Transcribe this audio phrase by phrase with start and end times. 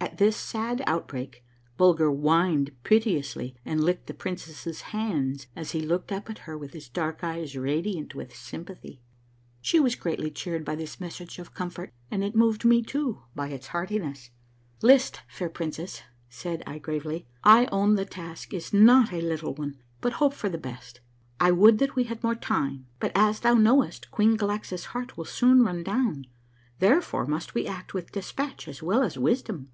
[0.00, 1.44] At this sad outbreak
[1.76, 6.72] Bulger whined piteously and licked the princess's hands as he looked up at her with
[6.72, 9.00] his dark eyes radi ant with sympathy.
[9.60, 13.48] She was greatly cheered by this message of comfort, and it moved me, too, by
[13.48, 14.30] its heartiness."
[14.82, 19.78] List, fair princess," said I gravely." I OAvn the task is not a liglit one,
[20.00, 21.00] but hope for the best.
[21.40, 25.26] I would that we had more time, but as thou knowest Queen Galaxa's heart will
[25.26, 26.26] soon run down,
[26.80, 29.70] therefore must we act with despatch as well as wisdom.